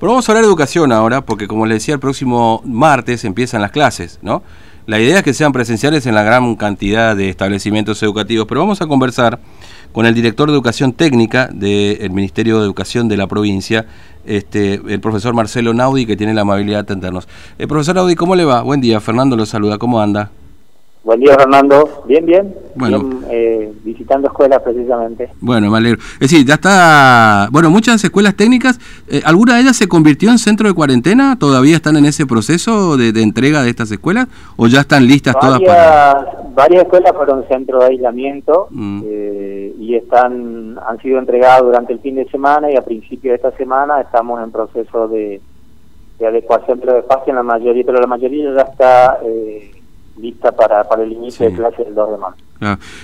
[0.00, 3.60] Pero vamos a hablar de educación ahora, porque como les decía, el próximo martes empiezan
[3.60, 4.42] las clases, ¿no?
[4.86, 8.80] La idea es que sean presenciales en la gran cantidad de establecimientos educativos, pero vamos
[8.80, 9.40] a conversar
[9.92, 13.84] con el director de Educación Técnica del Ministerio de Educación de la provincia,
[14.24, 17.28] este, el profesor Marcelo Naudi, que tiene la amabilidad de atendernos.
[17.58, 18.62] Eh, profesor Naudi, ¿cómo le va?
[18.62, 20.30] Buen día, Fernando lo saluda, ¿cómo anda?
[21.02, 22.02] Buen día, Fernando.
[22.06, 22.54] Bien, bien.
[22.74, 25.30] Bueno, eh, visitando escuelas precisamente.
[25.40, 25.98] Bueno, me alegro.
[26.20, 27.48] Es decir, ya está.
[27.50, 28.78] Bueno, muchas escuelas técnicas,
[29.08, 31.38] eh, ¿alguna de ellas se convirtió en centro de cuarentena?
[31.38, 34.28] ¿Todavía están en ese proceso de, entrega de estas escuelas?
[34.56, 36.26] ¿O ya están listas todas para.?
[36.54, 39.02] Varias escuelas fueron centro de aislamiento mm.
[39.06, 43.36] eh, y están han sido entregadas durante el fin de semana y a principio de
[43.36, 45.40] esta semana estamos en proceso de,
[46.18, 49.18] de adecuación de los espacios en la mayoría, pero la mayoría ya está.
[50.20, 52.44] Lista para, para el inicio de clases del 2 de marzo.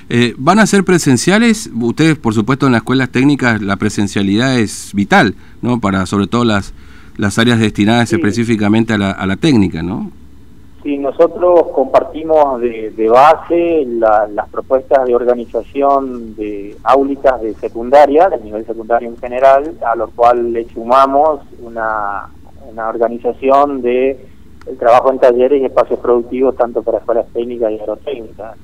[0.09, 1.71] Eh, ¿Van a ser presenciales?
[1.81, 5.81] Ustedes, por supuesto, en las escuelas técnicas la presencialidad es vital, ¿no?
[5.81, 6.75] Para sobre todo las,
[7.17, 10.11] las áreas destinadas específicamente a la, a la técnica, ¿no?
[10.83, 18.45] Sí, nosotros compartimos de, de base las propuestas de organización de áulicas de secundaria, del
[18.45, 22.29] nivel secundario en general, a lo cual le sumamos una,
[22.71, 24.29] una organización de
[24.67, 28.57] el trabajo en talleres y espacios productivos tanto para escuelas técnicas y agrotécnicas.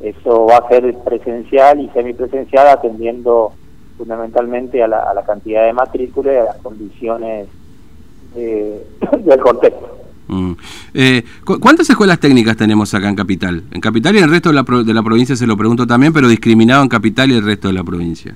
[0.00, 3.52] Eso va a ser presencial y semipresencial atendiendo
[3.96, 7.48] fundamentalmente a la, cantidad de matrícula y a las condiciones
[8.34, 9.98] del contexto.
[10.26, 10.52] Mm.
[10.94, 11.22] Eh,
[11.60, 13.62] ¿Cuántas escuelas técnicas tenemos acá en Capital?
[13.72, 16.12] En Capital y en el resto de la, de la provincia se lo pregunto también,
[16.12, 18.34] pero discriminado en Capital y el resto de la provincia.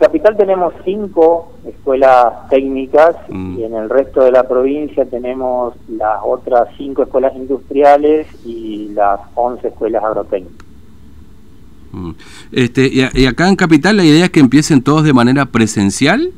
[0.00, 3.58] Capital tenemos cinco escuelas técnicas mm.
[3.58, 9.20] y en el resto de la provincia tenemos las otras cinco escuelas industriales y las
[9.34, 10.66] once escuelas agrotécnicas.
[11.92, 12.10] Mm.
[12.52, 16.32] Este, y, acá en Capital la idea es que empiecen todos de manera presencial.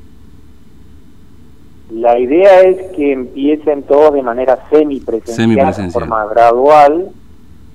[1.93, 7.11] La idea es que empiecen todos de manera semipresencial, de forma gradual,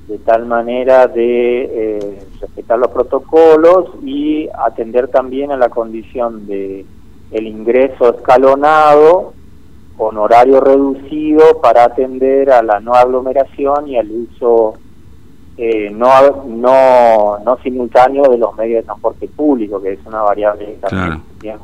[0.10, 2.20] de tal manera de eh,
[2.57, 6.85] respetar los protocolos y atender también a la condición de
[7.31, 9.34] el ingreso escalonado
[9.95, 14.75] con horario reducido para atender a la no aglomeración y al uso
[15.57, 20.66] eh, no, no, no simultáneo de los medios de transporte público, que es una variable
[20.66, 21.59] que también claro.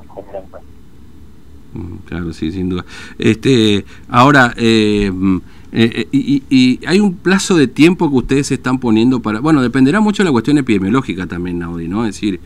[1.73, 2.85] Mm, claro, sí, sin duda.
[3.17, 5.11] Este, ahora, eh,
[5.75, 9.39] eh, y, y, hay un plazo de tiempo que ustedes se están poniendo para...
[9.39, 12.05] Bueno, dependerá mucho de la cuestión epidemiológica también, Naudi, ¿no?
[12.05, 12.39] Es decir,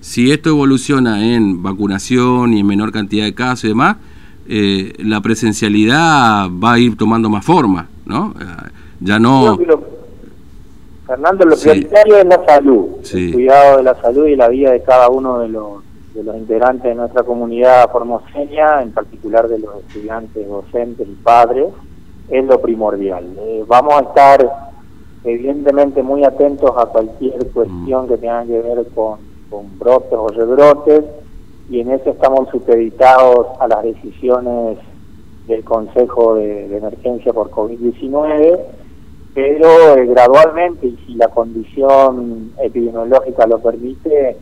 [0.00, 3.96] si esto evoluciona en vacunación y en menor cantidad de casos y demás,
[4.46, 8.34] eh, la presencialidad va a ir tomando más forma, ¿no?
[8.38, 8.44] Eh,
[9.00, 9.58] ya no...
[11.06, 14.82] Fernando, lo prioritario es la salud, el cuidado de la salud y la vida de
[14.82, 15.82] cada uno de los,
[16.14, 21.68] de los integrantes de nuestra comunidad formoseña, en particular de los estudiantes, docentes y padres
[22.28, 23.24] es lo primordial.
[23.38, 24.70] Eh, vamos a estar
[25.24, 29.18] evidentemente muy atentos a cualquier cuestión que tenga que ver con,
[29.50, 31.04] con brotes o rebrotes
[31.70, 34.78] y en eso estamos supeditados a las decisiones
[35.46, 38.60] del Consejo de, Emergencia por COVID-19,
[39.34, 44.36] pero eh, gradualmente y si la condición epidemiológica lo permite,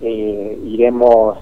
[0.00, 1.38] eh, iremos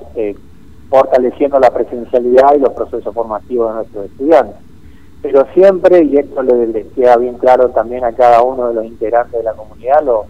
[0.88, 4.71] fortaleciendo la presencialidad y los procesos formativos de nuestros estudiantes
[5.22, 9.32] pero siempre, y esto le, queda bien claro también a cada uno de los integrantes
[9.32, 10.26] de la comunidad, lo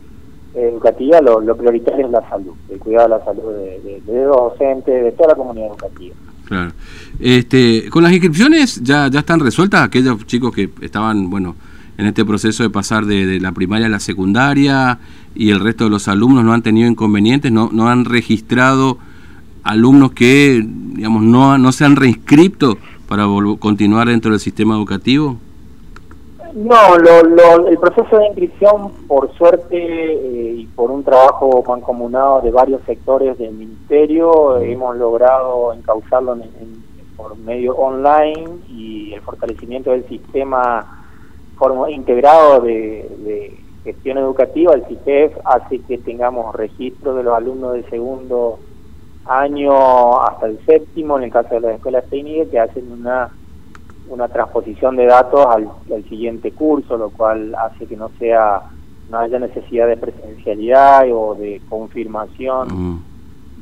[0.54, 5.12] educativa, lo, prioritario es la salud, el cuidado de la salud de, los docentes, de
[5.12, 6.14] toda la comunidad educativa.
[6.44, 6.72] Claro.
[7.18, 11.56] Este, con las inscripciones ya, ya están resueltas aquellos chicos que estaban, bueno,
[11.96, 14.98] en este proceso de pasar de, la primaria a la secundaria
[15.34, 18.98] y el resto de los alumnos no han tenido inconvenientes, no, no han registrado
[19.62, 22.76] alumnos que, digamos, no, no se han reinscrito
[23.12, 23.26] para
[23.58, 25.36] continuar dentro del sistema educativo?
[26.54, 32.50] No, lo, el proceso de inscripción, por suerte eh, y por un trabajo mancomunado de
[32.50, 36.38] varios sectores del ministerio, hemos logrado encauzarlo
[37.14, 41.04] por medio online y el fortalecimiento del sistema
[41.90, 48.58] integrado de, gestión educativa, el CITEF, hace que tengamos registro de los alumnos de segundo
[49.26, 53.30] año hasta el séptimo, en el caso de las escuelas técnicas, que hacen una,
[54.08, 55.68] una transposición de datos al,
[56.08, 58.62] siguiente curso, lo cual hace que no sea
[59.10, 63.04] no haya necesidad de presencialidad o de confirmación mm.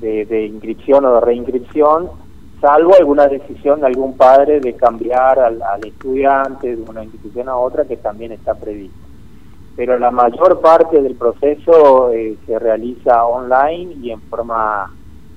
[0.01, 2.09] de, de, inscripción o de reinscripción,
[2.61, 7.85] salvo alguna decisión de algún padre de cambiar al, estudiante de una institución a otra
[7.85, 8.97] que también está previsto.
[9.77, 14.93] Pero la mayor parte del proceso eh, se realiza online y en forma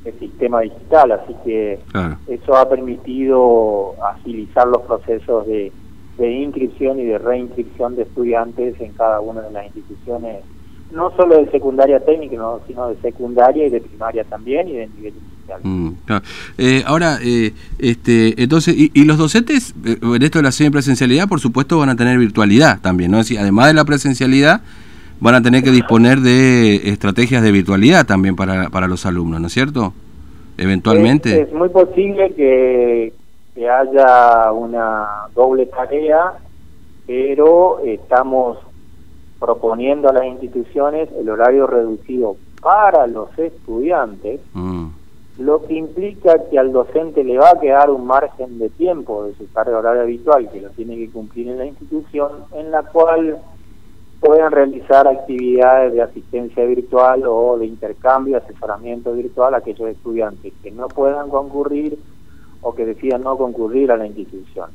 [0.05, 1.79] el sistema digital, así que
[2.27, 5.71] eso ha permitido agilizar los procesos de,
[6.17, 10.44] de inscripción y de reinscripción de estudiantes en cada una de las instituciones,
[10.91, 15.13] no solo de secundaria técnica, sino de secundaria y de primaria también y de nivel
[15.15, 15.59] inicial.
[15.63, 15.89] Mm,
[16.57, 21.39] eh, ahora, eh, este, entonces, y, los docentes eh, en esto de la semipresencialidad, por
[21.39, 23.19] supuesto, van a tener virtualidad también, ¿no?
[23.19, 24.61] Es decir, además de la presencialidad,
[25.19, 29.48] van a tener que disponer de estrategias de virtualidad también para, para los alumnos, ¿no
[29.48, 29.94] es cierto?
[30.57, 31.42] Eventualmente.
[31.42, 33.13] Es, muy posible que,
[33.56, 36.33] que haya una doble tarea,
[37.07, 38.57] pero estamos
[39.39, 44.86] proponiendo a las instituciones el horario reducido para los estudiantes, mm.
[45.39, 49.36] lo que implica que al docente le va a quedar un margen de tiempo de
[49.36, 53.38] su carga horaria habitual que lo tiene que cumplir en la institución, en la cual
[54.23, 60.71] puedan realizar actividades de asistencia virtual o de intercambio, asesoramiento virtual a aquellos estudiantes que
[60.71, 61.99] no puedan concurrir
[62.61, 64.69] o que decidan no concurrir a la institución.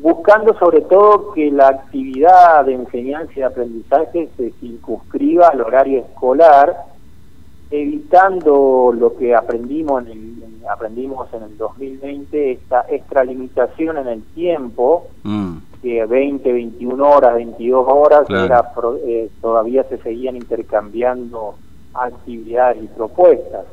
[0.00, 6.74] Buscando sobre todo que la actividad de enseñanza y aprendizaje se circunscriba al horario escolar,
[7.70, 15.06] evitando lo que aprendimos en el, aprendimos en el 2020, esta extralimitación en el tiempo,
[15.22, 18.72] mm que 20, 21 horas, 22 horas, era,
[19.06, 21.54] eh, todavía se seguían intercambiando
[21.94, 23.66] actividades y propuestas.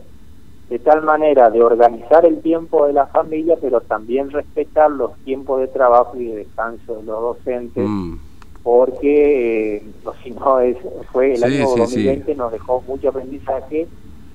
[0.69, 5.59] De tal manera de organizar el tiempo de la familia, pero también respetar los tiempos
[5.59, 8.15] de trabajo y de descanso de los docentes, mm.
[8.63, 9.83] porque eh,
[10.23, 10.77] si no, es,
[11.11, 13.87] fue el año 2020 nos dejó mucho aprendizaje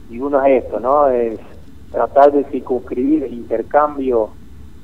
[0.08, 1.08] y uno es esto, ¿no?
[1.08, 1.40] Es
[1.90, 4.30] tratar de circunscribir el intercambio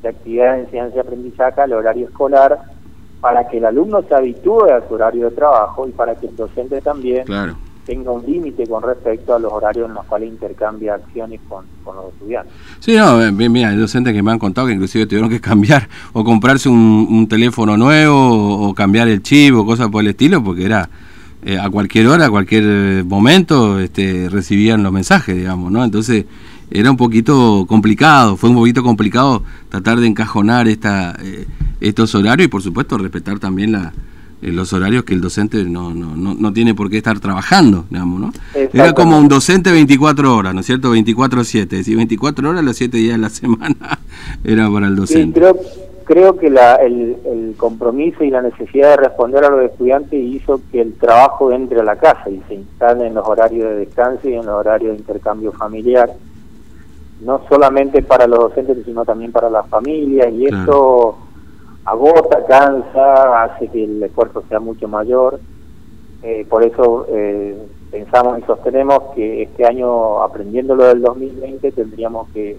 [0.02, 2.75] de actividades de enseñanza y aprendizaje al horario escolar
[3.20, 6.36] para que el alumno se habitúe a su horario de trabajo y para que el
[6.36, 7.24] docente también
[7.86, 12.12] tenga un límite con respecto a los horarios en los cuales intercambia acciones con, los
[12.12, 12.52] estudiantes.
[12.80, 16.24] Sí, no, mira, hay docentes que me han contado que inclusive tuvieron que cambiar o
[16.24, 20.88] comprarse un, teléfono nuevo o, cambiar el chip o cosas por el estilo porque era
[21.44, 25.84] eh, a cualquier hora, a cualquier momento este, recibían los mensajes, digamos, ¿no?
[25.84, 26.24] Entonces
[26.70, 31.46] era un poquito complicado, fue un poquito complicado tratar de encajonar esta, eh,
[31.80, 33.92] estos horarios y por supuesto respetar también la,
[34.42, 37.86] eh, los horarios que el docente no, no, no, no, tiene por qué estar trabajando,
[37.88, 38.32] digamos, ¿no?
[38.72, 40.94] Era como un docente 24 horas, ¿no es cierto?
[40.94, 43.98] 24-7, decir 24 horas los 7 días de la semana
[44.44, 45.38] era para el docente.
[45.38, 45.56] creo,
[46.04, 50.60] creo que la, el, el compromiso y la necesidad de responder a los estudiantes hizo
[50.72, 54.28] que el trabajo entre a la casa y se instale en los horarios de descanso
[54.28, 56.10] y en los horarios de intercambio familiar
[57.20, 61.16] no solamente para los docentes, sino también para las familias, y esto
[61.84, 65.40] agota, cansa, hace que el esfuerzo sea mucho mayor.
[66.22, 67.56] Eh, por eso eh,
[67.90, 72.58] pensamos y sostenemos que este año, aprendiendo lo del 2020, tendríamos que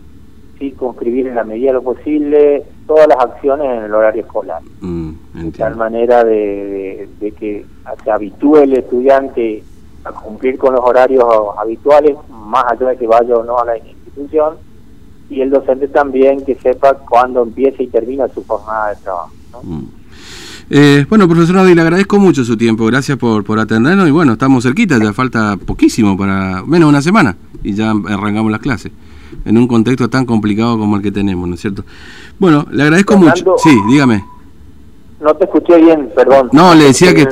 [0.57, 4.61] circunscribir en la medida de lo posible todas las acciones en el horario escolar.
[4.81, 7.65] Mm, de tal manera de, de, que
[8.03, 9.63] se habitúe el estudiante
[10.03, 11.25] a cumplir con los horarios
[11.57, 13.77] habituales, más allá de que vaya o no a la
[15.29, 19.31] y el docente también que sepa cuándo empieza y termina su jornada de trabajo.
[19.63, 19.83] Mm.
[20.69, 24.33] Eh, bueno, profesor Nadi, le agradezco mucho su tiempo, gracias por, por atendernos y bueno,
[24.33, 28.91] estamos cerquita, ya falta poquísimo para menos una semana y ya arrancamos las clases
[29.45, 31.83] en un contexto tan complicado como el que tenemos, ¿no es cierto?
[32.37, 33.55] Bueno, le agradezco mucho.
[33.57, 34.23] Sí, dígame.
[35.21, 36.49] No te escuché bien, perdón.
[36.51, 37.27] No, le decía que,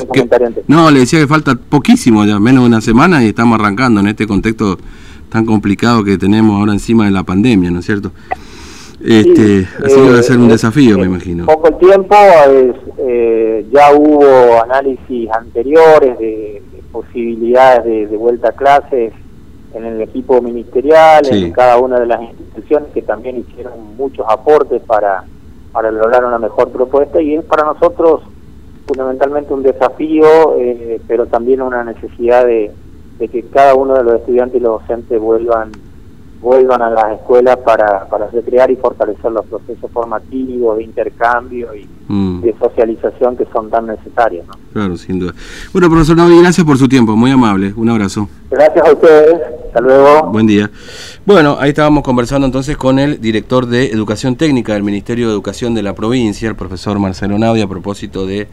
[0.68, 4.26] no, le decía que falta poquísimo ya, menos una semana y estamos arrancando en este
[4.26, 4.80] contexto
[5.30, 8.12] tan complicado que tenemos ahora encima de la pandemia, ¿no es cierto?
[9.04, 11.46] Este, así va a ser un eh, desafío, me imagino.
[11.46, 12.16] Poco el tiempo,
[12.98, 19.14] eh, ya hubo análisis anteriores de, posibilidades de, vuelta a clases
[19.74, 24.82] en el equipo ministerial, en cada una de las instituciones que también hicieron muchos aportes
[24.84, 25.26] para,
[25.74, 28.22] para lograr una mejor propuesta y es para nosotros
[28.88, 32.72] fundamentalmente un desafío, eh, pero también una necesidad de,
[33.20, 35.72] de que cada uno de los estudiantes y los docentes vuelvan
[36.46, 41.88] vuelvan a las escuelas para, para recrear y fortalecer los procesos formativos, de intercambio y
[42.08, 42.42] mm.
[42.42, 44.46] de socialización que son tan necesarios.
[44.72, 45.34] Claro, sin duda.
[45.74, 48.30] Bueno, profesor Navi, gracias por su tiempo, muy amable, un abrazo.
[48.52, 50.30] Gracias a ustedes, hasta luego.
[50.32, 50.70] Buen día.
[51.26, 55.74] Bueno, ahí estábamos conversando entonces con el director de Educación Técnica del Ministerio de Educación
[55.74, 58.48] de la provincia, el profesor Marcelo Naudi, a propósito de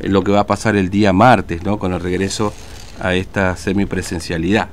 [0.00, 1.78] lo que va a pasar el día martes, ¿no?
[1.78, 2.54] Con el regreso
[3.00, 4.68] a esta semipresencialidad.